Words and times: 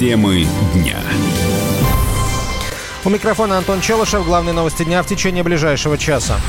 Темы 0.00 0.46
дня. 0.72 0.96
У 3.04 3.10
микрофона 3.10 3.58
Антон 3.58 3.82
Челышев. 3.82 4.24
Главные 4.24 4.54
новости 4.54 4.82
дня 4.82 5.02
в 5.02 5.06
течение 5.06 5.42
ближайшего 5.42 5.98
часа. 5.98 6.40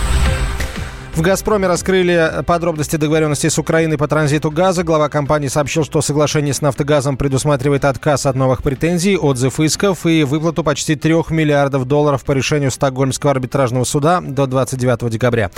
В 1.14 1.20
«Газпроме» 1.20 1.68
раскрыли 1.68 2.42
подробности 2.46 2.96
договоренности 2.96 3.50
с 3.50 3.60
Украиной 3.60 3.98
по 3.98 4.08
транзиту 4.08 4.50
газа. 4.50 4.84
Глава 4.84 5.10
компании 5.10 5.50
сообщил, 5.50 5.84
что 5.84 6.02
соглашение 6.02 6.54
с 6.54 6.62
«Нафтогазом» 6.62 7.18
предусматривает 7.18 7.84
отказ 7.84 8.26
от 8.26 8.38
новых 8.38 8.64
претензий, 8.64 9.18
отзыв 9.18 9.60
исков 9.60 10.06
и 10.06 10.24
выплату 10.24 10.64
почти 10.64 10.96
3 10.96 11.16
миллиардов 11.32 11.86
долларов 11.86 12.24
по 12.24 12.32
решению 12.32 12.72
Стокгольмского 12.72 13.34
арбитражного 13.34 13.84
суда 13.84 14.22
до 14.22 14.48
29 14.48 15.10
декабря. 15.10 15.52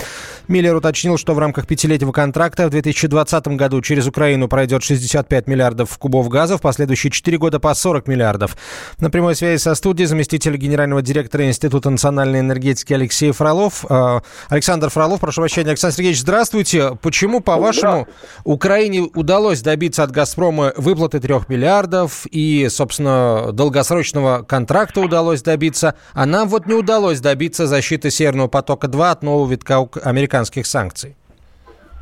Миллер 0.48 0.74
уточнил, 0.74 1.18
что 1.18 1.34
в 1.34 1.38
рамках 1.38 1.68
пятилетнего 1.68 2.10
контракта 2.10 2.66
в 2.66 2.70
2020 2.70 3.46
году 3.48 3.80
через 3.80 4.08
Украину 4.08 4.48
пройдет 4.48 4.82
65 4.82 5.46
миллиардов 5.46 5.96
кубов 5.98 6.28
газа, 6.30 6.58
в 6.58 6.62
последующие 6.62 7.12
4 7.12 7.38
года 7.38 7.60
по 7.60 7.72
40 7.72 8.08
миллиардов. 8.08 8.56
На 8.98 9.08
прямой 9.08 9.36
связи 9.36 9.60
со 9.60 9.76
студией 9.76 10.08
заместитель 10.08 10.56
генерального 10.56 11.00
директора 11.00 11.46
Института 11.46 11.90
национальной 11.90 12.40
энергетики 12.40 12.92
Алексей 12.92 13.30
Фролов. 13.30 13.84
Э, 13.88 14.20
Александр 14.48 14.90
Фролов, 14.90 15.20
прошу 15.20 15.43
прощения. 15.44 15.70
Александр 15.70 15.94
Сергеевич, 15.96 16.20
здравствуйте. 16.20 16.92
Почему, 17.02 17.40
по-вашему, 17.40 18.08
Украине 18.44 19.10
удалось 19.14 19.60
добиться 19.60 20.02
от 20.02 20.10
«Газпрома» 20.10 20.72
выплаты 20.78 21.20
трех 21.20 21.50
миллиардов 21.50 22.24
и, 22.30 22.66
собственно, 22.70 23.52
долгосрочного 23.52 24.42
контракта 24.42 25.00
удалось 25.00 25.42
добиться, 25.42 25.96
а 26.14 26.24
нам 26.24 26.48
вот 26.48 26.64
не 26.64 26.72
удалось 26.72 27.20
добиться 27.20 27.66
защиты 27.66 28.10
«Северного 28.10 28.48
потока-2» 28.48 29.10
от 29.10 29.22
нового 29.22 29.50
витка 29.50 29.86
американских 30.02 30.64
санкций? 30.64 31.14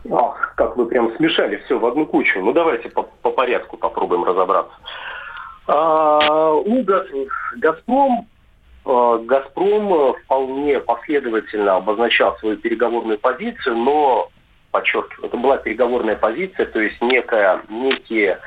Ах, 0.08 0.54
как 0.56 0.76
вы 0.76 0.86
прям 0.86 1.12
смешали 1.16 1.60
все 1.64 1.80
в 1.80 1.84
одну 1.84 2.06
кучу. 2.06 2.38
Ну, 2.40 2.52
давайте 2.52 2.90
по, 2.90 3.02
по 3.22 3.30
порядку 3.32 3.76
попробуем 3.76 4.22
разобраться. 4.22 4.74
А, 5.66 6.52
у 6.52 6.84
«Газпром» 7.56 8.28
«Газпром» 8.84 9.94
э, 9.94 10.12
вполне 10.24 10.80
последовательно 10.80 11.76
обозначал 11.76 12.36
свою 12.38 12.56
переговорную 12.56 13.18
позицию, 13.18 13.76
но, 13.76 14.28
подчеркиваю, 14.72 15.28
это 15.28 15.36
была 15.36 15.56
переговорная 15.58 16.16
позиция, 16.16 16.66
то 16.66 16.80
есть 16.80 17.00
некая, 17.00 17.62
некие 17.68 18.40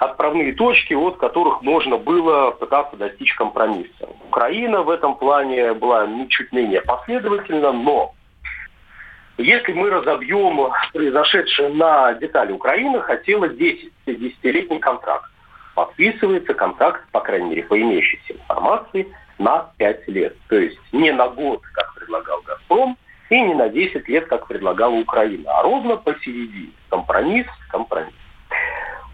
отправные 0.00 0.54
точки, 0.54 0.94
от 0.94 1.18
которых 1.18 1.62
можно 1.62 1.98
было 1.98 2.52
пытаться 2.52 2.96
достичь 2.96 3.34
компромисса. 3.34 4.08
Украина 4.28 4.82
в 4.82 4.88
этом 4.88 5.16
плане 5.16 5.74
была 5.74 6.08
чуть 6.28 6.52
менее 6.52 6.80
последовательна, 6.80 7.72
но 7.72 8.14
если 9.36 9.72
мы 9.72 9.90
разобьем 9.90 10.72
произошедшее 10.92 11.68
на 11.68 12.14
детали, 12.14 12.52
Украина 12.52 13.00
хотела 13.00 13.48
10, 13.48 13.92
10-летний 14.06 14.78
контракт. 14.78 15.30
Подписывается 15.74 16.54
контракт, 16.54 17.02
по 17.12 17.20
крайней 17.20 17.50
мере, 17.50 17.62
по 17.64 17.78
имеющейся 17.78 18.32
информации– 18.32 19.06
на 19.38 19.70
5 19.78 20.08
лет. 20.08 20.36
То 20.48 20.56
есть 20.56 20.78
не 20.92 21.12
на 21.12 21.28
год, 21.28 21.62
как 21.72 21.94
предлагал 21.94 22.40
«Газпром», 22.42 22.96
и 23.30 23.40
не 23.40 23.54
на 23.54 23.68
10 23.68 24.08
лет, 24.08 24.26
как 24.26 24.46
предлагала 24.46 24.94
Украина, 24.94 25.58
а 25.58 25.62
ровно 25.62 25.96
посередине. 25.96 26.72
Компромисс, 26.90 27.46
компромисс. 27.70 28.12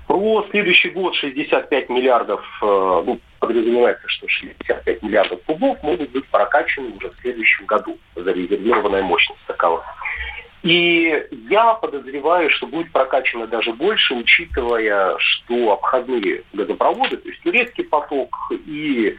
Про 0.09 0.45
следующий 0.51 0.91
год 0.91 1.15
65 1.15 1.89
миллиардов, 1.91 2.41
э, 2.63 3.03
ну, 3.07 3.21
подразумевается, 3.39 4.09
что 4.09 4.27
65 4.27 5.03
миллиардов 5.03 5.41
кубов 5.45 5.81
могут 5.83 6.11
быть 6.11 6.27
прокачаны 6.29 6.97
уже 6.97 7.11
в 7.11 7.21
следующем 7.21 7.67
году. 7.67 7.99
Зарезервированная 8.17 9.03
мощность 9.03 9.45
такова. 9.47 9.85
И 10.63 11.27
я 11.49 11.75
подозреваю, 11.75 12.51
что 12.51 12.67
будет 12.67 12.91
прокачано 12.91 13.47
даже 13.47 13.73
больше, 13.73 14.15
учитывая, 14.15 15.17
что 15.19 15.73
обходные 15.73 16.43
газопроводы, 16.53 17.17
то 17.19 17.29
есть 17.29 17.41
турецкий 17.43 17.85
поток 17.85 18.35
и 18.67 19.17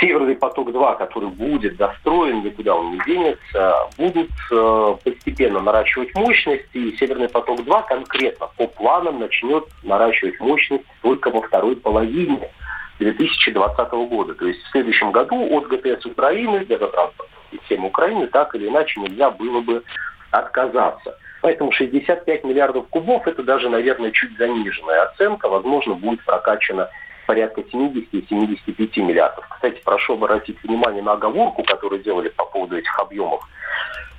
Северный 0.00 0.34
поток-2, 0.36 0.98
который 0.98 1.28
будет 1.28 1.76
достроен, 1.76 2.42
никуда 2.42 2.74
он 2.74 2.92
не 2.92 3.00
денется, 3.04 3.88
будут 3.96 4.30
э, 4.50 4.96
постепенно 5.04 5.60
наращивать 5.60 6.14
мощность, 6.14 6.66
и 6.72 6.96
Северный 6.96 7.28
поток-2 7.28 7.86
конкретно 7.86 8.48
по 8.56 8.66
планам 8.66 9.20
начнет 9.20 9.64
наращивать 9.82 10.38
мощность 10.40 10.84
только 11.02 11.30
во 11.30 11.42
второй 11.42 11.76
половине 11.76 12.50
2020 12.98 13.92
года. 14.08 14.34
То 14.34 14.46
есть 14.46 14.62
в 14.62 14.70
следующем 14.70 15.12
году 15.12 15.56
от 15.56 15.68
ГТС 15.68 16.06
Украины, 16.06 16.64
газотранспортной 16.64 17.28
системы 17.52 17.88
Украины, 17.88 18.26
так 18.26 18.54
или 18.54 18.68
иначе 18.68 19.00
нельзя 19.00 19.30
было 19.30 19.60
бы 19.60 19.82
отказаться. 20.30 21.16
Поэтому 21.40 21.72
65 21.72 22.44
миллиардов 22.44 22.88
кубов– 22.88 23.26
это 23.26 23.42
даже, 23.42 23.68
наверное, 23.68 24.10
чуть 24.12 24.36
заниженная 24.38 25.02
оценка. 25.02 25.48
Возможно, 25.48 25.94
будет 25.94 26.24
прокачана 26.24 26.88
порядка 27.26 27.62
70-75 27.62 29.00
миллиардов. 29.00 29.46
Кстати, 29.50 29.80
прошу 29.84 30.14
обратить 30.14 30.62
внимание 30.62 31.02
на 31.02 31.12
оговорку, 31.12 31.62
которую 31.64 32.02
делали 32.02 32.28
по 32.28 32.44
поводу 32.44 32.76
этих 32.76 32.98
объемов. 32.98 33.42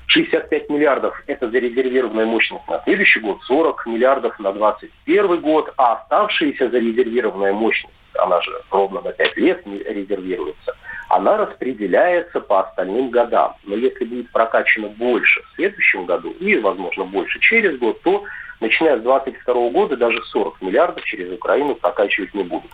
65 0.08 0.70
миллиардов– 0.70 1.22
это 1.28 1.50
зарезервированная 1.50 2.26
мощность 2.26 2.68
на 2.68 2.82
следующий 2.84 3.20
год, 3.20 3.42
40 3.44 3.86
миллиардов 3.88 4.40
на 4.40 4.54
2021 4.54 5.42
год, 5.42 5.74
а 5.78 5.94
оставшаяся 5.94 6.70
зарезервированная 6.70 7.54
мощность, 7.54 7.94
она 8.14 8.42
же 8.42 8.52
ровно 8.72 9.02
на 9.02 9.12
5 9.12 9.38
лет 9.38 9.66
резервируется, 9.66 10.76
она 11.10 11.38
распределяется 11.38 12.40
по 12.40 12.62
остальным 12.62 13.10
годам. 13.10 13.56
Но 13.64 13.76
если 13.76 14.06
будет 14.06 14.32
прокачано 14.32 14.88
больше 14.90 15.42
в 15.42 15.56
следующем 15.56 16.06
году 16.06 16.32
и, 16.40 16.58
возможно, 16.58 17.04
больше 17.04 17.40
через 17.40 17.78
год, 17.78 18.02
то 18.02 18.24
начиная 18.62 18.98
с 18.98 19.02
2022 19.02 19.70
года 19.70 19.98
даже 19.98 20.22
40 20.24 20.62
миллиардов 20.62 21.04
через 21.06 21.32
Украину 21.32 21.76
прокачивать 21.76 22.34
не 22.34 22.44
будут. 22.44 22.72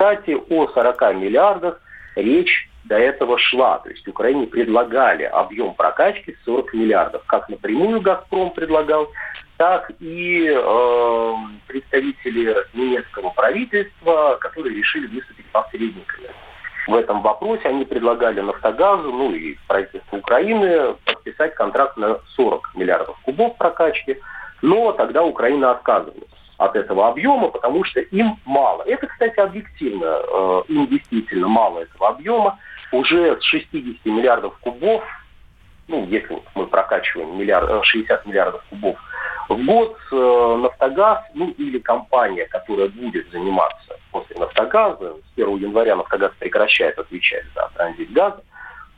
Кстати, 0.00 0.34
о 0.48 0.66
40 0.66 1.14
миллиардах 1.16 1.78
речь 2.16 2.70
до 2.84 2.96
этого 2.96 3.38
шла. 3.38 3.80
То 3.80 3.90
есть 3.90 4.08
Украине 4.08 4.46
предлагали 4.46 5.24
объем 5.24 5.74
прокачки 5.74 6.38
40 6.46 6.72
миллиардов. 6.72 7.22
Как 7.26 7.50
напрямую 7.50 8.00
«Газпром» 8.00 8.50
предлагал, 8.52 9.08
так 9.58 9.92
и 10.00 10.50
э, 10.50 11.34
представители 11.66 12.56
немецкого 12.72 13.28
правительства, 13.28 14.38
которые 14.40 14.74
решили 14.74 15.06
выступить 15.06 15.44
посредниками. 15.52 16.30
В 16.86 16.94
этом 16.94 17.20
вопросе 17.20 17.68
они 17.68 17.84
предлагали 17.84 18.40
«Нафтогазу», 18.40 19.12
ну 19.12 19.32
и 19.32 19.58
правительству 19.68 20.16
Украины 20.16 20.94
подписать 21.04 21.54
контракт 21.56 21.98
на 21.98 22.20
40 22.36 22.70
миллиардов 22.74 23.18
кубов 23.20 23.58
прокачки, 23.58 24.18
но 24.62 24.92
тогда 24.92 25.22
Украина 25.24 25.72
отказывалась 25.72 26.29
от 26.60 26.76
этого 26.76 27.08
объема, 27.08 27.48
потому 27.48 27.84
что 27.84 28.00
им 28.00 28.36
мало. 28.44 28.82
Это, 28.82 29.06
кстати, 29.06 29.40
объективно, 29.40 30.04
э, 30.04 30.62
им 30.68 30.86
действительно 30.88 31.48
мало 31.48 31.80
этого 31.80 32.10
объема. 32.10 32.58
Уже 32.92 33.40
с 33.40 33.44
60 33.44 34.04
миллиардов 34.04 34.58
кубов, 34.58 35.02
ну, 35.88 36.06
если 36.06 36.38
мы 36.54 36.66
прокачиваем 36.66 37.38
миллиард, 37.38 37.82
60 37.86 38.26
э, 38.26 38.28
миллиардов 38.28 38.62
кубов 38.68 38.98
в 39.48 39.64
год, 39.64 39.96
э, 40.12 40.56
Нафтогаз, 40.62 41.24
ну, 41.32 41.48
или 41.52 41.78
компания, 41.78 42.44
которая 42.44 42.88
будет 42.88 43.30
заниматься 43.30 43.96
после 44.10 44.36
Нафтогаза, 44.36 45.14
с 45.14 45.32
1 45.36 45.56
января 45.56 45.96
Нафтогаз 45.96 46.32
прекращает 46.38 46.98
отвечать 46.98 47.46
за 47.54 47.70
транзит 47.74 48.12
газа, 48.12 48.42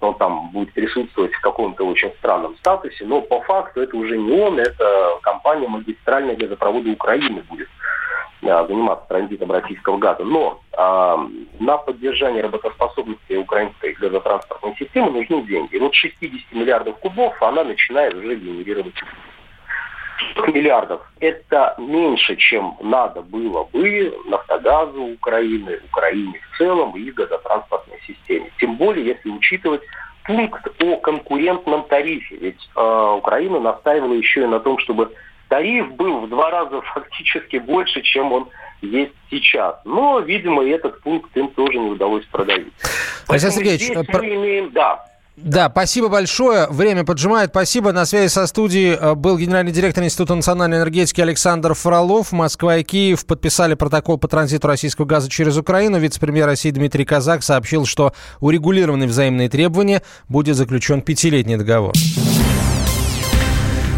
он 0.02 0.14
там 0.14 0.50
будет 0.50 0.72
присутствовать 0.72 1.32
в 1.32 1.40
каком-то 1.40 1.84
очень 1.84 2.10
странном 2.18 2.56
статусе, 2.56 3.04
но 3.04 3.20
по 3.20 3.40
факту 3.42 3.82
это 3.82 3.96
уже 3.96 4.18
не 4.18 4.40
он, 4.40 4.58
это 4.58 5.18
компания 5.22 5.68
магистральная 5.68 6.36
газопровода 6.36 6.90
Украины 6.90 7.42
будет 7.48 7.68
а, 8.44 8.66
заниматься 8.66 9.06
транзитом 9.08 9.52
российского 9.52 9.98
газа. 9.98 10.24
Но 10.24 10.60
а, 10.72 11.28
на 11.60 11.78
поддержание 11.78 12.42
работоспособности 12.42 13.34
украинской 13.34 13.92
газотранспортной 13.92 14.74
системы 14.76 15.10
нужны 15.12 15.42
деньги. 15.42 15.76
И 15.76 15.78
вот 15.78 15.94
60 15.94 16.52
миллиардов 16.52 16.98
кубов 16.98 17.40
она 17.42 17.62
начинает 17.64 18.14
уже 18.14 18.34
генерировать 18.34 18.94
миллиардов. 20.48 21.00
Это 21.20 21.74
меньше, 21.78 22.36
чем 22.36 22.76
надо 22.80 23.22
было 23.22 23.64
бы 23.72 24.12
Нафтогазу 24.26 25.02
Украины, 25.02 25.80
Украине 25.90 26.40
в 26.50 26.58
целом 26.58 26.96
и 26.96 27.10
газотранспортной 27.10 27.98
системе. 28.06 28.50
Тем 28.58 28.76
более, 28.76 29.06
если 29.06 29.30
учитывать 29.30 29.82
пункт 30.24 30.66
о 30.80 30.96
конкурентном 30.96 31.84
тарифе. 31.84 32.36
Ведь 32.36 32.68
э, 32.76 33.14
Украина 33.18 33.60
настаивала 33.60 34.14
еще 34.14 34.42
и 34.42 34.46
на 34.46 34.60
том, 34.60 34.78
чтобы 34.78 35.10
тариф 35.48 35.92
был 35.94 36.20
в 36.20 36.28
два 36.28 36.50
раза 36.50 36.80
фактически 36.94 37.56
больше, 37.56 38.02
чем 38.02 38.32
он 38.32 38.48
есть 38.80 39.12
сейчас. 39.30 39.76
Но, 39.84 40.20
видимо, 40.20 40.64
этот 40.64 41.00
пункт 41.02 41.36
им 41.36 41.48
тоже 41.48 41.78
не 41.78 41.90
удалось 41.90 42.24
продавить. 42.26 42.72
Александр 43.28 43.56
Сергеевич, 43.56 43.82
здесь 43.82 44.06
про... 44.06 44.18
мы 44.18 44.34
имеем, 44.34 44.70
да, 44.72 45.04
да, 45.36 45.70
спасибо 45.70 46.08
большое. 46.08 46.66
Время 46.68 47.04
поджимает. 47.04 47.50
Спасибо. 47.50 47.92
На 47.92 48.04
связи 48.04 48.28
со 48.30 48.46
студией 48.46 48.94
э, 48.94 49.14
был 49.14 49.38
генеральный 49.38 49.72
директор 49.72 50.04
Института 50.04 50.34
национальной 50.34 50.76
энергетики 50.76 51.22
Александр 51.22 51.72
Фролов. 51.72 52.32
Москва 52.32 52.76
и 52.76 52.82
Киев 52.82 53.24
подписали 53.24 53.74
протокол 53.74 54.18
по 54.18 54.28
транзиту 54.28 54.68
российского 54.68 55.06
газа 55.06 55.30
через 55.30 55.56
Украину. 55.56 55.98
Вице-премьер 55.98 56.46
России 56.46 56.70
Дмитрий 56.70 57.06
Казак 57.06 57.42
сообщил, 57.42 57.86
что 57.86 58.12
урегулированы 58.40 59.06
взаимные 59.06 59.48
требования 59.48 60.02
будет 60.28 60.54
заключен 60.56 61.00
пятилетний 61.00 61.56
договор. 61.56 61.94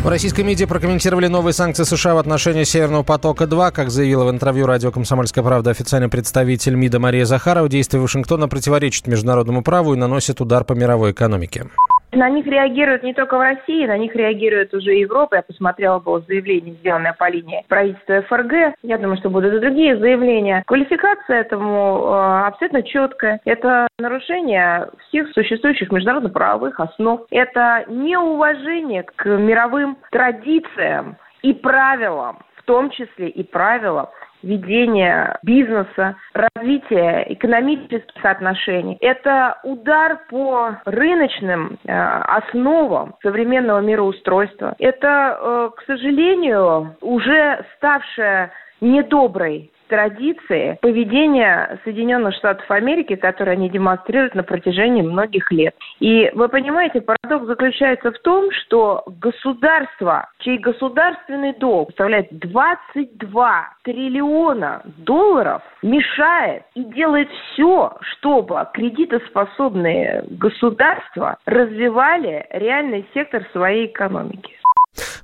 В 0.05 0.09
российской 0.09 0.43
медиа 0.43 0.67
прокомментировали 0.67 1.29
новые 1.29 1.55
санкции 1.55 1.83
США 1.85 2.15
в 2.15 2.19
отношении 2.19 2.65
Северного 2.65 3.03
потока-2. 3.05 3.73
Как 3.73 3.91
заявила 3.91 4.27
в 4.27 4.31
интервью 4.31 4.67
радио 4.67 4.91
«Комсомольская 4.91 5.43
правда» 5.43 5.71
официальный 5.71 6.11
представитель 6.11 6.75
МИДа 6.75 7.01
Мария 7.01 7.25
Захарова, 7.25 7.71
действия 7.71 8.01
Вашингтона 8.01 8.47
противоречат 8.47 9.07
международному 9.07 9.63
праву 9.63 9.95
и 9.95 9.97
наносят 9.97 10.43
удар 10.43 10.63
по 10.63 10.75
мировой 10.75 11.13
экономике. 11.13 11.71
На 12.15 12.31
них 12.31 12.47
реагируют 12.47 13.03
не 13.03 13.13
только 13.13 13.37
в 13.37 13.41
России, 13.41 13.87
на 13.87 13.99
них 13.99 14.15
реагирует 14.15 14.73
уже 14.73 14.93
Европа. 14.93 15.37
Я 15.37 15.43
посмотрела 15.43 15.99
было 15.99 16.21
заявление, 16.21 16.75
сделанное 16.75 17.13
по 17.13 17.29
линии 17.29 17.65
правительства 17.69 18.23
ФРГ. 18.23 18.77
Я 18.83 18.99
думаю, 18.99 19.17
что 19.17 19.31
будут 19.31 19.55
и 19.55 19.59
другие 19.59 19.97
заявления. 19.97 20.63
Квалификация 20.67 21.41
этому 21.41 22.07
э, 22.07 22.47
абсолютно 22.47 22.83
четкая. 22.83 23.41
Это 23.45 23.89
нарушение 23.99 24.89
всех 25.09 25.29
существующих 25.33 25.91
международно-правовых 25.91 26.79
основ. 26.79 27.23
Это 27.31 27.85
неуважение 27.89 29.03
к 29.03 29.25
мировым 29.27 29.99
традициям 30.11 31.17
и 31.43 31.53
правилам, 31.53 32.39
в 32.57 32.63
том 32.63 32.91
числе 32.91 33.29
и 33.29 33.43
правилам 33.43 34.07
ведения 34.45 35.39
бизнеса, 35.43 36.17
развития 36.33 37.27
экономических 37.29 38.25
отношений. 38.25 38.97
Это 39.01 39.59
удар 39.65 40.21
по 40.29 40.77
рыночным 40.85 41.79
э, 41.85 41.93
основам 41.93 43.15
современного 43.23 43.81
мироустройства. 43.81 44.75
Это, 44.79 45.39
э, 45.41 45.71
к 45.77 45.83
сожалению, 45.87 46.97
уже 47.01 47.65
ставшая 47.77 48.53
недоброй 48.81 49.71
традиции 49.89 50.79
поведения 50.81 51.79
Соединенных 51.85 52.35
Штатов 52.35 52.71
Америки, 52.71 53.17
которые 53.17 53.55
они 53.55 53.69
демонстрируют 53.69 54.35
на 54.35 54.43
протяжении 54.43 55.03
многих 55.03 55.51
лет. 55.53 55.75
И 56.01 56.31
вы 56.35 56.49
понимаете, 56.49 57.01
парадокс 57.01 57.47
заключается 57.47 58.13
в 58.13 58.19
том, 58.21 58.51
что 58.53 59.05
государство, 59.21 60.29
чей 60.39 60.59
государственный 60.59 61.55
долг 61.55 61.91
составляет 61.91 62.29
22 62.39 63.69
триллиона 63.83 64.83
долларов, 64.99 65.63
мешает 65.83 66.65
и 66.75 66.85
делает 66.85 67.29
все, 67.31 67.97
чтобы 68.01 68.67
кредитоспособные 68.73 70.25
государства 70.31 71.39
развивали 71.47 72.47
реальный 72.51 73.07
сектор 73.15 73.47
своей 73.53 73.87
экономики. 73.87 74.55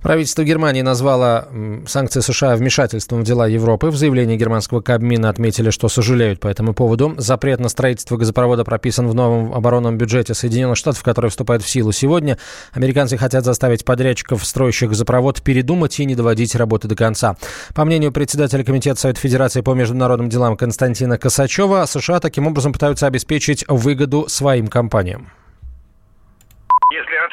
Правительство 0.03 0.45
Германии 0.45 0.81
назвало 0.81 1.49
санкции 1.87 2.21
США 2.21 2.57
вмешательством 2.57 3.21
в 3.21 3.25
дела 3.25 3.47
Европы. 3.47 3.89
В 3.89 3.97
заявлении 3.97 4.39
германского 4.39 4.81
Кабмина 4.81 5.29
отметили, 5.29 5.69
что 5.69 5.91
сожалеют 5.91 6.41
по 6.41 6.49
этому 6.49 6.73
поводу. 6.73 7.15
Запрет 7.19 7.61
на 7.61 7.69
строительство 7.69 8.17
газопровода 8.17 8.65
прописан 8.65 9.07
в 9.09 9.15
новом 9.15 9.53
оборонном 9.53 9.99
бюджете 9.99 10.33
Соединенных 10.33 10.79
Штатов, 10.79 11.03
который 11.03 11.29
вступает 11.29 11.63
в 11.63 11.69
силу 11.69 11.93
сегодня. 11.93 12.39
Американцы 12.73 13.19
хотят 13.19 13.45
заставить 13.45 13.85
подрядчиков, 13.85 14.43
строящих 14.43 14.89
газопровод, 14.89 15.43
передумать 15.43 16.01
и 16.01 16.07
не 16.07 16.15
доводить 16.15 16.55
работы 16.55 16.89
до 16.89 16.97
конца. 16.97 17.37
По 17.75 17.85
мнению 17.85 18.11
председателя 18.11 18.65
Комитета 18.65 18.99
Совета 18.99 19.21
Федерации 19.21 19.61
по 19.61 19.75
международным 19.75 20.31
делам 20.31 20.57
Константина 20.57 21.19
Косачева, 21.19 21.85
США 21.87 22.21
таким 22.21 22.47
образом 22.47 22.73
пытаются 22.73 23.07
обеспечить 23.07 23.67
выгоду 23.69 24.27
своим 24.29 24.69
компаниям 24.69 25.29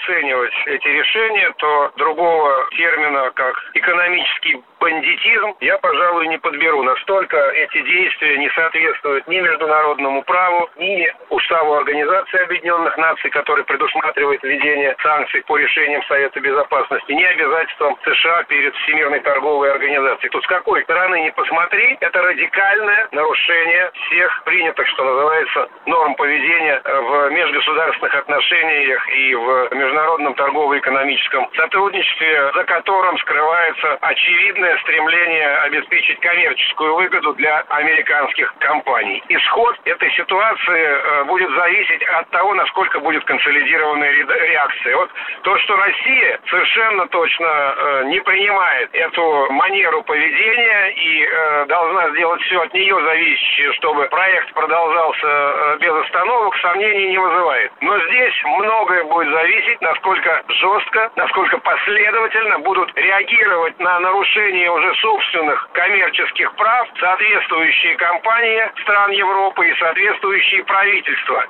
оценивать 0.07 0.53
эти 0.65 0.87
решения, 0.87 1.51
то 1.57 1.91
другого 1.97 2.67
термина, 2.77 3.31
как 3.35 3.55
экономический 3.73 4.63
бандитизм, 4.79 5.55
я, 5.61 5.77
пожалуй, 5.77 6.27
не 6.27 6.37
подберу. 6.37 6.83
Настолько 6.83 7.37
эти 7.37 7.81
действия 7.81 8.37
не 8.37 8.49
соответствуют 8.49 9.27
ни 9.27 9.39
международному 9.39 10.23
праву, 10.23 10.69
ни 10.77 11.11
уставу 11.29 11.75
Организации 11.75 12.43
Объединенных 12.43 12.97
Наций, 12.97 13.29
который 13.29 13.63
предусматривает 13.63 14.43
введение 14.43 14.95
санкций 15.01 15.43
по 15.43 15.57
решениям 15.57 16.03
Совета 16.03 16.39
Безопасности, 16.39 17.11
ни 17.11 17.23
обязательствам 17.23 17.97
США 18.03 18.43
перед 18.43 18.75
Всемирной 18.75 19.19
торговой 19.21 19.71
организацией. 19.71 20.29
Тут 20.29 20.43
с 20.43 20.47
какой 20.47 20.83
стороны 20.83 21.21
не 21.21 21.31
посмотри, 21.31 21.97
это 21.99 22.21
радикальное 22.21 23.07
нарушение 23.11 23.91
всех 23.93 24.43
принятых, 24.43 24.87
что 24.87 25.03
называется, 25.03 25.69
норм 25.85 26.15
поведения 26.15 26.81
в 26.83 27.29
межгосударственных 27.31 28.15
отношениях 28.15 29.07
и 29.15 29.35
в 29.35 29.69
международном 29.71 30.33
торгово-экономическом 30.35 31.49
сотрудничестве, 31.55 32.51
за 32.53 32.63
которым 32.63 33.17
скрывается 33.19 33.97
очевидное 34.67 34.77
стремление 34.79 35.47
обеспечить 35.59 36.19
коммерческую 36.19 36.95
выгоду 36.95 37.33
для 37.33 37.59
американских 37.69 38.53
компаний. 38.59 39.23
Исход 39.29 39.75
этой 39.85 40.11
ситуации 40.11 40.83
э, 40.83 41.23
будет 41.25 41.49
зависеть 41.51 42.03
от 42.03 42.29
того, 42.29 42.53
насколько 42.53 42.99
будет 42.99 43.23
консолидированная 43.25 44.11
реакция. 44.11 44.95
Вот 44.97 45.09
то, 45.43 45.57
что 45.59 45.75
Россия 45.75 46.39
совершенно 46.49 47.07
точно 47.07 47.45
э, 47.47 48.03
не 48.05 48.19
принимает 48.21 48.89
эту 48.93 49.51
манеру 49.51 50.03
поведения 50.03 50.87
и 50.89 51.23
э, 51.23 51.65
должна 51.67 52.09
сделать 52.11 52.41
все 52.41 52.61
от 52.61 52.73
нее 52.73 52.99
зависящее, 53.01 53.73
чтобы 53.73 54.07
проект 54.07 54.53
продолжался 54.53 55.77
без 55.79 55.91
остановок, 55.91 56.55
сомнений 56.57 57.09
не 57.09 57.17
вызывает. 57.17 57.71
Но 57.81 57.99
здесь 58.07 58.33
многое 58.43 59.03
будет 59.05 59.31
зависеть, 59.31 59.81
насколько 59.81 60.43
жестко, 60.49 61.11
насколько 61.15 61.57
последовательно 61.59 62.59
будут 62.59 62.91
реагировать 62.97 63.79
на 63.79 63.99
нарушение 63.99 64.56
уже 64.65 64.89
собственных 65.01 65.69
коммерческих 65.73 66.55
прав 66.55 66.87
соответствующие 66.99 67.95
компании 67.97 68.61
стран 68.81 69.11
Европы 69.11 69.69
и 69.69 69.77
соответствующие 69.77 70.63
правительства. 70.65 71.45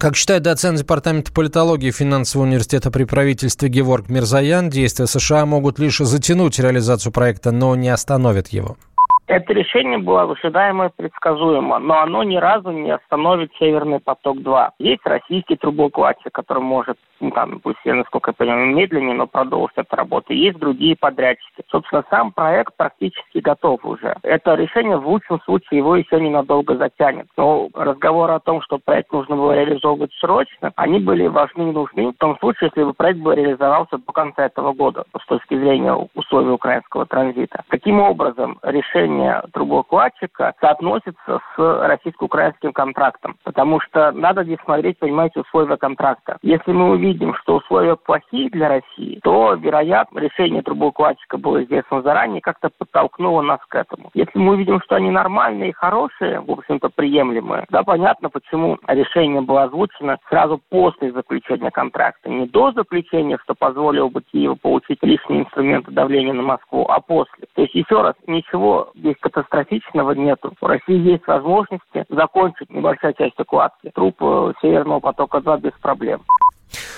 Как 0.00 0.16
считает 0.16 0.42
доцент 0.42 0.78
Департамента 0.78 1.30
политологии 1.30 1.90
финансового 1.90 2.46
университета 2.46 2.90
при 2.90 3.04
правительстве 3.04 3.68
Геворг 3.68 4.08
Мирзаян, 4.08 4.70
действия 4.70 5.06
США 5.06 5.44
могут 5.44 5.78
лишь 5.78 5.98
затянуть 5.98 6.58
реализацию 6.58 7.12
проекта, 7.12 7.52
но 7.52 7.76
не 7.76 7.90
остановят 7.90 8.48
его. 8.48 8.78
Это 9.26 9.54
решение 9.54 9.98
было 9.98 10.22
ожидаемо 10.22 10.86
и 10.86 10.90
предсказуемо, 10.94 11.78
но 11.78 12.00
оно 12.00 12.22
ни 12.24 12.36
разу 12.36 12.70
не 12.70 12.90
остановит 12.90 13.50
«Северный 13.58 13.98
поток-2». 14.00 14.70
Есть 14.78 15.06
российский 15.06 15.56
трубоукладчик, 15.56 16.30
который 16.30 16.62
может, 16.62 16.98
ну, 17.20 17.30
там, 17.30 17.58
пусть 17.60 17.78
я, 17.84 17.94
насколько 17.94 18.30
я 18.30 18.34
понимаю, 18.34 18.74
медленнее, 18.74 19.14
но 19.14 19.26
продолжить 19.26 19.78
эту 19.78 19.96
работу. 19.96 20.34
Есть 20.34 20.58
другие 20.58 20.94
подрядчики. 20.94 21.62
Собственно, 21.70 22.04
сам 22.10 22.32
проект 22.32 22.76
практически 22.76 23.38
готов 23.38 23.82
уже. 23.86 24.14
Это 24.22 24.54
решение 24.56 24.98
в 24.98 25.08
лучшем 25.08 25.40
случае 25.40 25.78
его 25.78 25.96
еще 25.96 26.20
ненадолго 26.20 26.76
затянет. 26.76 27.26
Но 27.38 27.70
разговоры 27.72 28.34
о 28.34 28.40
том, 28.40 28.60
что 28.60 28.78
проект 28.78 29.10
нужно 29.10 29.36
было 29.36 29.52
реализовывать 29.52 30.12
срочно, 30.20 30.72
они 30.76 30.98
были 30.98 31.26
важны 31.28 31.70
и 31.70 31.72
нужны 31.72 32.10
в 32.10 32.18
том 32.18 32.38
случае, 32.40 32.68
если 32.68 32.84
бы 32.84 32.92
проект 32.92 33.20
бы 33.20 33.34
реализовался 33.34 33.96
до 33.96 34.12
конца 34.12 34.44
этого 34.44 34.74
года 34.74 35.04
с 35.18 35.26
точки 35.26 35.58
зрения 35.58 35.94
условий 36.14 36.50
украинского 36.50 37.06
транзита. 37.06 37.62
Каким 37.68 38.00
образом 38.00 38.58
решение 38.62 39.13
решение 39.14 39.42
трубоукладчика 39.52 40.54
соотносится 40.60 41.40
с 41.56 41.58
российско-украинским 41.58 42.72
контрактом. 42.72 43.36
Потому 43.44 43.80
что 43.80 44.12
надо 44.12 44.44
здесь 44.44 44.58
смотреть, 44.64 44.98
понимаете, 44.98 45.40
условия 45.40 45.76
контракта. 45.76 46.38
Если 46.42 46.72
мы 46.72 46.90
увидим, 46.90 47.34
что 47.34 47.56
условия 47.56 47.96
плохие 47.96 48.50
для 48.50 48.68
России, 48.68 49.20
то, 49.22 49.54
вероятно, 49.54 50.18
решение 50.18 50.62
трубоукладчика 50.62 51.38
было 51.38 51.62
известно 51.64 52.02
заранее, 52.02 52.40
как-то 52.40 52.70
подтолкнуло 52.76 53.42
нас 53.42 53.60
к 53.68 53.74
этому. 53.74 54.10
Если 54.14 54.38
мы 54.38 54.54
увидим, 54.54 54.80
что 54.82 54.96
они 54.96 55.10
нормальные 55.10 55.72
хорошие, 55.72 56.40
в 56.40 56.50
общем-то, 56.50 56.90
приемлемые, 56.90 57.66
да, 57.70 57.82
понятно, 57.82 58.30
почему 58.30 58.78
решение 58.86 59.40
было 59.40 59.64
озвучено 59.64 60.18
сразу 60.28 60.60
после 60.70 61.12
заключения 61.12 61.70
контракта. 61.70 62.28
Не 62.28 62.46
до 62.46 62.72
заключения, 62.72 63.38
что 63.42 63.54
позволило 63.54 64.08
бы 64.08 64.22
Киеву 64.22 64.56
получить 64.56 64.98
лишние 65.02 65.42
инструменты 65.42 65.90
давления 65.90 66.32
на 66.32 66.42
Москву, 66.42 66.86
а 66.88 67.00
после. 67.00 67.46
То 67.54 67.62
есть, 67.62 67.74
еще 67.74 68.02
раз, 68.02 68.14
ничего 68.26 68.90
здесь 69.04 69.16
катастрофичного 69.20 70.12
нету. 70.12 70.54
У 70.60 70.66
России 70.66 70.96
есть 70.96 71.26
возможности 71.26 72.06
закончить 72.08 72.70
небольшая 72.70 73.12
часть 73.12 73.34
эвакуации. 73.36 73.90
Труп 73.94 74.16
э, 74.20 74.52
Северного 74.62 75.00
потока-2 75.00 75.60
без 75.60 75.72
проблем. 75.82 76.22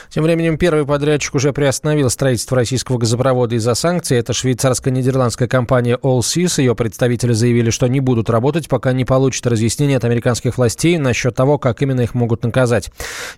Тем 0.09 0.25
временем 0.25 0.59
первый 0.59 0.87
подрядчик 0.87 1.35
уже 1.35 1.53
приостановил 1.53 2.11
строительство 2.11 2.57
российского 2.57 2.99
газопровода 2.99 3.55
из-за 3.57 3.75
санкций. 3.75 4.19
Это 4.19 4.33
швейцарско-нидерландская 4.33 5.49
компания 5.49 5.99
Allseas. 6.03 6.61
Ее 6.61 6.75
представители 6.75 7.33
заявили, 7.33 7.71
что 7.71 7.87
не 7.87 8.01
будут 8.01 8.31
работать, 8.31 8.69
пока 8.69 8.93
не 8.93 9.05
получат 9.05 9.47
разъяснения 9.47 9.97
от 9.97 10.05
американских 10.05 10.57
властей 10.57 10.99
насчет 10.99 11.35
того, 11.35 11.59
как 11.59 11.83
именно 11.83 12.01
их 12.01 12.15
могут 12.15 12.45
наказать. 12.45 12.91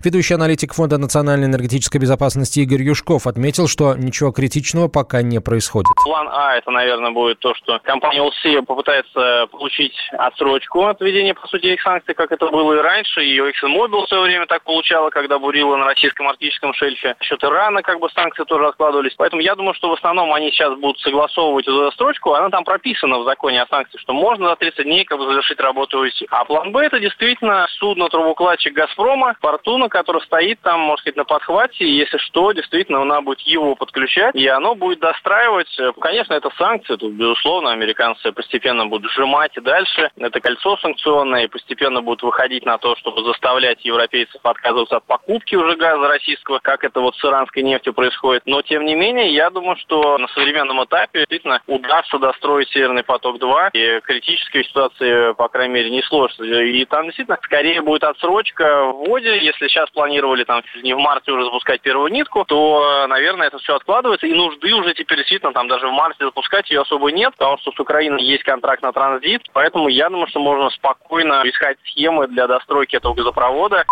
Ведущий 0.03 0.35
аналитик 0.35 0.73
Фонда 0.73 0.97
национальной 0.97 1.47
энергетической 1.47 1.97
безопасности 1.97 2.59
Игорь 2.59 2.83
Юшков 2.83 3.27
отметил, 3.27 3.67
что 3.67 3.95
ничего 3.95 4.31
критичного 4.31 4.87
пока 4.87 5.21
не 5.21 5.41
происходит. 5.41 5.89
План 6.03 6.27
А 6.31 6.55
это, 6.55 6.71
наверное, 6.71 7.11
будет 7.11 7.39
то, 7.39 7.53
что 7.55 7.79
компания 7.83 8.21
Allseas 8.21 8.63
попытается 8.63 9.47
получить 9.51 9.93
отсрочку 10.17 10.85
от 10.85 11.01
введения, 11.01 11.33
по 11.33 11.47
сути, 11.47 11.67
их 11.67 11.81
санкций, 11.81 12.13
как 12.13 12.31
это 12.31 12.47
было 12.47 12.73
и 12.73 12.81
раньше. 12.81 13.21
Ее 13.21 13.49
ExxonMobil 13.49 14.05
в 14.05 14.07
свое 14.07 14.23
время 14.23 14.45
так 14.45 14.63
получала, 14.63 15.09
когда 15.09 15.39
бурила 15.39 15.75
на 15.75 15.85
российском 15.85 16.18
Северном 16.19 16.29
Арктическом 16.29 16.73
шельфе. 16.73 17.15
Счет 17.21 17.43
Ирана 17.43 17.81
как 17.81 17.99
бы 17.99 18.09
санкции 18.09 18.43
тоже 18.43 18.67
откладывались. 18.67 19.13
Поэтому 19.17 19.41
я 19.41 19.55
думаю, 19.55 19.73
что 19.73 19.89
в 19.89 19.93
основном 19.93 20.33
они 20.33 20.51
сейчас 20.51 20.77
будут 20.77 20.99
согласовывать 20.99 21.67
эту 21.67 21.91
строчку. 21.93 22.33
Она 22.33 22.49
там 22.49 22.63
прописана 22.63 23.19
в 23.19 23.23
законе 23.23 23.61
о 23.61 23.67
санкциях, 23.67 24.01
что 24.01 24.13
можно 24.13 24.49
за 24.49 24.55
30 24.57 24.83
дней 24.83 25.05
как 25.05 25.17
бы 25.17 25.25
завершить 25.25 25.59
работу 25.59 26.01
ОСИ. 26.01 26.27
А 26.29 26.43
план 26.45 26.71
Б 26.71 26.85
это 26.85 26.99
действительно 26.99 27.67
судно-трубокладчик 27.79 28.73
«Газпрома», 28.73 29.35
«Фортуна», 29.41 29.89
который 29.89 30.21
стоит 30.23 30.59
там, 30.61 30.81
можно 30.81 31.01
сказать, 31.01 31.17
на 31.17 31.25
подхвате. 31.25 31.85
И 31.85 31.95
если 31.95 32.17
что, 32.17 32.51
действительно, 32.51 33.01
она 33.01 33.21
будет 33.21 33.39
его 33.41 33.75
подключать, 33.75 34.35
и 34.35 34.47
оно 34.47 34.75
будет 34.75 34.99
достраивать. 34.99 35.69
Конечно, 36.01 36.33
это 36.33 36.49
санкции, 36.57 36.95
тут, 36.95 37.13
безусловно, 37.13 37.71
американцы 37.71 38.31
постепенно 38.31 38.85
будут 38.85 39.11
сжимать 39.11 39.55
и 39.55 39.61
дальше. 39.61 40.11
Это 40.17 40.39
кольцо 40.41 40.77
санкционное, 40.77 41.45
и 41.45 41.47
постепенно 41.47 42.01
будут 42.01 42.23
выходить 42.23 42.65
на 42.65 42.77
то, 42.77 42.95
чтобы 42.97 43.23
заставлять 43.23 43.85
европейцев 43.85 44.41
отказываться 44.43 44.97
от 44.97 45.05
покупки 45.05 45.55
уже 45.55 45.75
газа 45.75 46.08
российского, 46.09 46.59
как 46.59 46.83
это 46.83 46.99
вот 46.99 47.15
с 47.15 47.23
иранской 47.23 47.63
нефтью 47.63 47.93
происходит. 47.93 48.43
Но, 48.45 48.61
тем 48.61 48.85
не 48.85 48.95
менее, 48.95 49.33
я 49.33 49.49
думаю, 49.49 49.77
что 49.77 50.17
на 50.17 50.27
современном 50.29 50.83
этапе 50.83 51.19
действительно 51.19 51.61
удастся 51.67 52.17
достроить 52.19 52.69
Северный 52.69 53.03
поток-2, 53.03 53.69
и 53.73 53.99
критической 54.01 54.63
ситуации, 54.65 55.33
по 55.33 55.47
крайней 55.47 55.73
мере, 55.73 55.89
не 55.89 56.01
сложится. 56.03 56.43
И 56.43 56.85
там 56.85 57.05
действительно 57.05 57.37
скорее 57.43 57.81
будет 57.81 58.03
отсрочка 58.03 58.85
в 58.85 59.05
вводе. 59.05 59.37
Если 59.37 59.67
сейчас 59.67 59.89
планировали 59.91 60.43
там 60.43 60.63
не 60.83 60.93
в 60.93 60.99
марте 60.99 61.31
уже 61.31 61.45
запускать 61.45 61.81
первую 61.81 62.11
нитку, 62.11 62.43
то, 62.45 63.05
наверное, 63.07 63.47
это 63.47 63.57
все 63.59 63.75
откладывается, 63.75 64.27
и 64.27 64.33
нужды 64.33 64.73
уже 64.73 64.93
теперь 64.93 65.19
действительно 65.19 65.53
там 65.53 65.67
даже 65.67 65.87
в 65.87 65.91
марте 65.91 66.25
запускать 66.25 66.69
ее 66.69 66.81
особо 66.81 67.11
нет, 67.11 67.33
потому 67.37 67.57
что 67.59 67.71
с 67.71 67.79
Украиной 67.79 68.23
есть 68.23 68.43
контракт 68.43 68.81
на 68.81 68.91
транзит, 68.91 69.43
поэтому 69.53 69.87
я 69.87 70.09
думаю, 70.09 70.27
что 70.27 70.39
можно 70.39 70.69
спокойно 70.71 71.43
искать 71.45 71.77
схемы 71.85 72.27
для 72.27 72.47
достройки 72.47 72.95
этого 72.95 73.13
газопровода. 73.13 73.85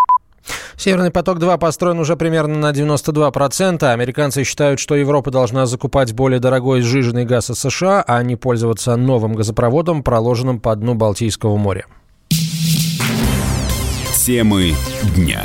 Северный 0.77 1.09
поток-2 1.09 1.57
построен 1.57 1.97
уже 1.97 2.15
примерно 2.15 2.59
на 2.59 2.71
92%. 2.71 3.83
Американцы 3.83 4.43
считают, 4.43 4.79
что 4.79 4.95
Европа 4.95 5.31
должна 5.31 5.65
закупать 5.65 6.13
более 6.13 6.39
дорогой 6.39 6.81
сжиженный 6.81 7.25
газ 7.25 7.49
из 7.49 7.59
США, 7.59 8.03
а 8.07 8.21
не 8.21 8.35
пользоваться 8.35 8.95
новым 8.95 9.33
газопроводом, 9.33 10.03
проложенным 10.03 10.59
по 10.59 10.75
дну 10.75 10.93
Балтийского 10.93 11.57
моря. 11.57 11.87
Темы 14.27 14.75
дня. 15.15 15.41